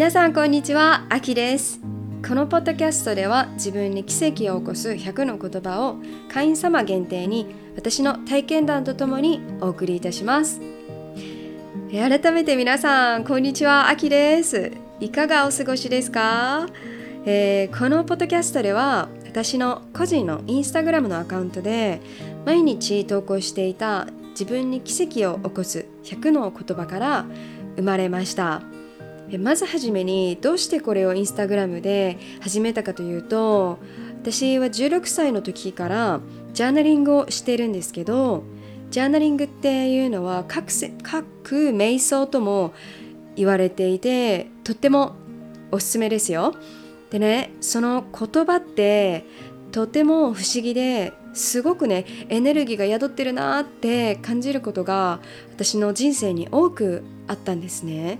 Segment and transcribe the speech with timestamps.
[0.00, 1.78] 皆さんこんにちは、あきです。
[2.26, 5.96] このポッドキャストでは自分に奇跡を起こす100の言葉を
[6.32, 10.62] 会員様限定に私の体験談とともにお送りいたします。
[11.92, 14.72] 改めて皆さんこんにちは、あきです。
[15.00, 16.66] いかがお過ごしですか、
[17.26, 22.00] えー、このポッドキャストでは私の個人のインスタグラムのアカウントで
[22.46, 27.26] 毎日投稿していた自分に奇跡を起こす100の言葉から
[27.76, 28.62] 生まれました。
[29.38, 33.78] まずはじめにどうしてこれをインスタグラムで始めたかというと
[34.22, 36.20] 私は16歳の時から
[36.52, 38.42] ジャーナリングをしてるんですけど
[38.90, 40.66] ジャーナリングっていうのは各
[41.02, 42.74] 各瞑想とも
[43.36, 45.14] 言われていてとっても
[45.70, 46.54] おすすめですよ。
[47.10, 49.24] でねその言葉って
[49.72, 55.20] とても不思議ですごくねエネルギーが宿ってるなって感じることが
[55.52, 58.18] 私の人生に多くあったんですね。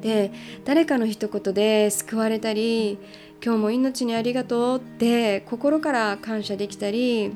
[0.00, 0.32] で
[0.64, 2.98] 誰かの一言で救われたり
[3.44, 7.32] 今日も命にありがとうって心から感謝できたり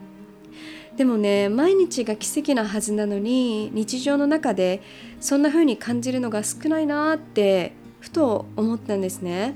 [0.97, 4.81] でもね毎日が奇跡なはずなのに日常の中で
[5.21, 9.55] そんな風に感じるのが少ないなってふと思ったんですね。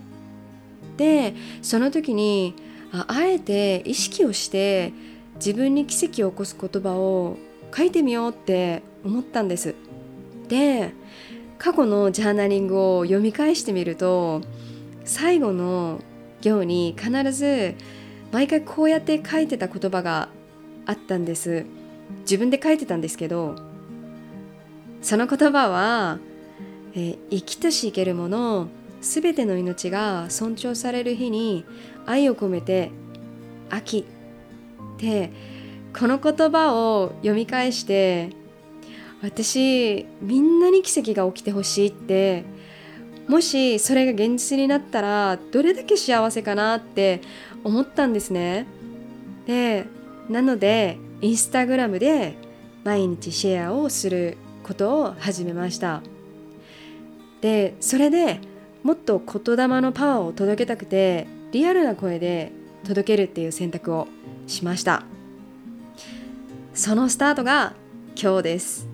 [0.97, 2.55] でその時に
[2.91, 4.93] ああえて意識をして
[5.37, 7.37] 自分に奇跡を起こす言葉を
[7.77, 9.75] 書いてみようって思ったんです。
[10.49, 10.93] で
[11.59, 14.43] 過去のジャーナリングを読み返してみると
[15.05, 16.01] 最後の
[16.41, 17.75] 行に必ず
[18.33, 20.29] 毎回こうやって書いてた言葉が
[20.87, 21.67] あったんです。
[22.21, 23.57] 自分で書いてたんですけど
[25.03, 26.19] その言葉は、
[26.95, 28.69] えー、生きとし生けるもの
[29.03, 31.65] すべての命が尊重される日に
[32.07, 32.91] 愛を込めて
[33.71, 34.07] 秋。
[34.97, 35.31] って
[35.99, 38.31] この言葉を読み返して
[39.23, 42.45] 私みんなに奇跡が起きてほしいって
[43.29, 47.21] もしそれが現実になったらどれだけ幸せかなって
[47.63, 48.67] 思ったんですね。
[49.47, 49.87] で
[50.29, 52.37] なのでインスタグラムで
[52.85, 56.03] 毎日シェアをすることを始めました。
[57.41, 58.41] でそれで
[58.83, 62.53] もっと言霊のパワーを届けたくてリアルな声で
[62.87, 64.09] 届けるっていう選択を
[64.47, 65.05] しました。
[66.73, 67.75] そのスタートが
[68.17, 68.88] 今日です。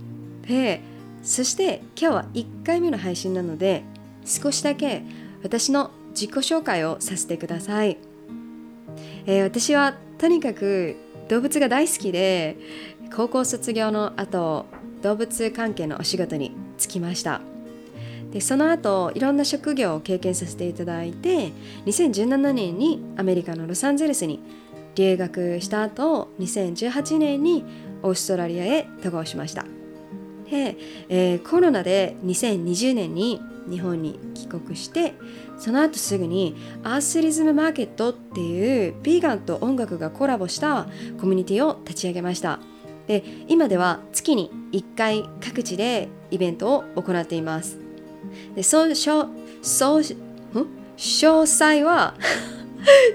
[0.46, 0.80] で
[1.22, 3.82] そして今日は1回目の配信なので
[4.24, 5.02] 少しだけ
[5.42, 7.98] 私の自己紹介をさせてください、
[9.26, 10.96] えー、私はとにかく
[11.28, 12.56] 動物が大好きで
[13.14, 14.66] 高校卒業の後
[15.02, 17.40] 動物関係のお仕事に就きました。
[18.32, 21.52] でその後いろんな職業を経験させていただいて
[21.86, 24.40] 2017年にアメリカのロサンゼルスに
[24.96, 27.64] 留学した後2018年に
[28.02, 29.64] オーストラリアへ渡航しました。
[30.50, 30.76] で、
[31.08, 35.14] えー、コロナで2020年に日本に帰国して
[35.58, 40.86] その後すぐにアースリズムマーケットっていうビーガンと音楽がコラボした
[41.18, 42.60] コミュニティを立ち上げました。
[43.06, 47.78] で今では月に1回各地でイベントを行っています。
[48.54, 49.18] で詳細
[51.84, 52.14] は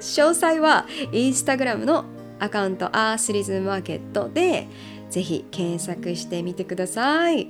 [0.01, 2.05] 詳細はインスタグラムの
[2.39, 4.67] アカウントアースリズムマーケットで
[5.09, 7.49] ぜひ検索してみてください。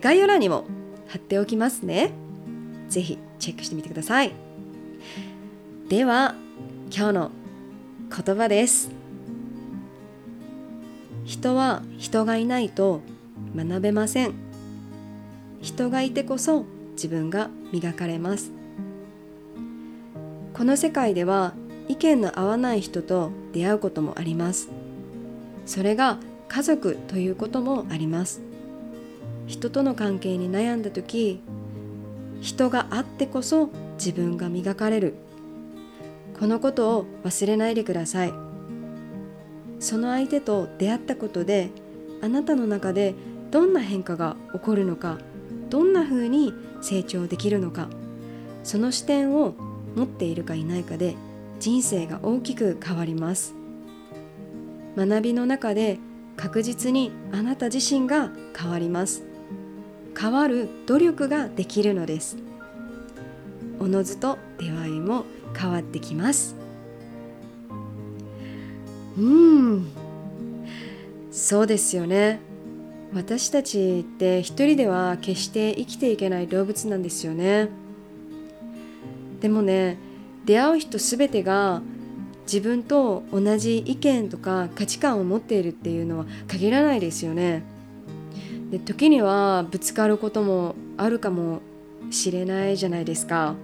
[0.00, 0.64] 概要欄にも
[1.06, 2.12] 貼っておきますね。
[2.88, 4.32] ぜひチェックしてみてください。
[5.88, 6.34] では
[6.94, 7.30] 今日の
[8.24, 8.90] 言葉です。
[11.24, 13.00] 人は人がいないと
[13.54, 14.34] 学べません。
[15.60, 18.50] 人がいてこそ自分が磨かれます。
[20.54, 21.54] この世界では
[21.88, 24.68] 意見の合わない人と出会うこともあります。
[25.64, 28.40] それが家族ということもあります。
[29.46, 31.40] 人との関係に悩んだ時
[32.40, 35.14] 人があってこそ自分が磨かれる。
[36.38, 38.32] このことを忘れないでください。
[39.80, 41.70] その相手と出会ったことで
[42.20, 43.14] あなたの中で
[43.50, 45.18] どんな変化が起こるのか
[45.70, 47.88] どんな風に成長できるのか
[48.64, 49.54] その視点を
[49.94, 51.16] 持っているかいないかで
[51.60, 53.54] 人生が大きく変わります。
[54.96, 55.98] 学びの中で
[56.38, 59.24] 確実にあなた自身が変わります。
[60.18, 62.38] 変わる努力ができるのです。
[63.80, 65.24] おのずと出会いも
[65.54, 66.54] 変わってきます。
[69.18, 69.88] うん。
[71.32, 72.40] そうですよね。
[73.12, 77.68] 私たちって一人では決して生きていけない動物なんですよね。
[79.40, 79.96] でもね
[80.44, 81.80] 出会う人全てが
[82.50, 87.62] 自分と同じ意見とか価値観を持っているっていうのは限らないですよね。
[88.70, 91.60] で時にはぶつかることもあるかも
[92.10, 93.54] しれないじゃないですか。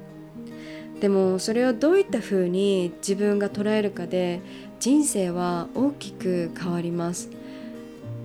[1.00, 4.40] でもそれをどういった風に自分が捉えるかで
[4.80, 7.30] 人生は大きく変わります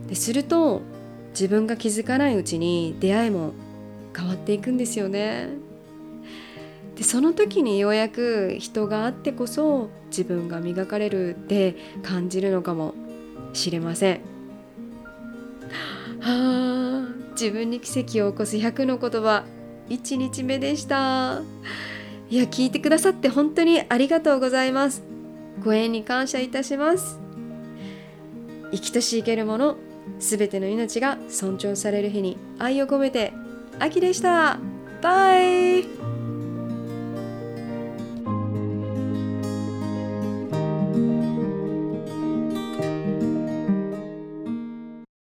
[0.08, 0.82] ですると
[1.32, 3.54] 自分が気づかないうちに出会いも
[4.16, 5.50] 変わっていくんですよね
[7.00, 12.94] でその時にようやく人があってこそ自分が磨かれるって感じるのかも
[13.54, 14.22] しれません。
[16.20, 19.46] はあ自分に奇跡を起こす100の言葉
[19.88, 21.42] 1日目でした。
[22.30, 25.02] いや聞いてくださって本当にありがとうございます。
[25.64, 27.18] ご縁に感謝いたします。
[28.74, 29.78] 生きとし生けるもの
[30.20, 33.32] すべての命が尊重される日に愛を込めて
[33.80, 34.60] 秋でした。
[35.02, 36.29] バイ。